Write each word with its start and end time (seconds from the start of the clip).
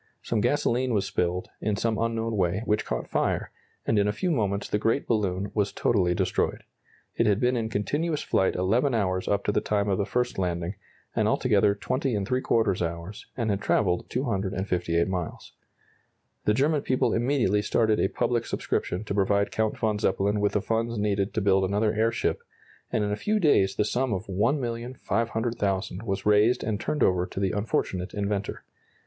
Some 0.23 0.41
gasoline 0.41 0.95
was 0.95 1.05
spilled, 1.05 1.51
in 1.61 1.75
some 1.75 1.99
unknown 1.99 2.35
way, 2.35 2.63
which 2.65 2.85
caught 2.85 3.07
fire, 3.07 3.51
and 3.85 3.99
in 3.99 4.07
a 4.07 4.11
few 4.11 4.31
moments 4.31 4.67
the 4.67 4.79
great 4.79 5.05
balloon 5.05 5.51
was 5.53 5.71
totally 5.71 6.15
destroyed. 6.15 6.63
It 7.17 7.27
had 7.27 7.39
been 7.39 7.55
in 7.55 7.69
continuous 7.69 8.23
flight 8.23 8.55
11 8.55 8.95
hours 8.95 9.27
up 9.27 9.43
to 9.43 9.51
the 9.51 9.61
time 9.61 9.87
of 9.89 9.99
the 9.99 10.07
first 10.07 10.39
landing, 10.39 10.73
and 11.15 11.27
altogether 11.27 11.75
20¾ 11.75 12.81
hours, 12.81 13.27
and 13.37 13.51
had 13.51 13.61
travelled 13.61 14.09
258 14.09 15.07
miles. 15.07 15.51
The 16.45 16.55
German 16.55 16.81
people 16.81 17.13
immediately 17.13 17.61
started 17.61 17.99
a 17.99 18.07
public 18.07 18.47
subscription 18.47 19.03
to 19.03 19.13
provide 19.13 19.51
Count 19.51 19.77
von 19.77 19.99
Zeppelin 19.99 20.39
with 20.39 20.53
the 20.53 20.61
funds 20.61 20.97
needed 20.97 21.31
to 21.35 21.41
build 21.41 21.63
another 21.63 21.93
airship, 21.93 22.41
and 22.91 23.03
in 23.03 23.11
a 23.11 23.15
few 23.15 23.39
days 23.39 23.75
the 23.75 23.85
sum 23.85 24.13
of 24.13 24.25
$1,500,000 24.25 26.01
was 26.01 26.25
raised 26.25 26.63
and 26.63 26.79
turned 26.79 27.03
over 27.03 27.27
to 27.27 27.39
the 27.39 27.51
unfortunate 27.51 28.15
inventor. 28.15 28.63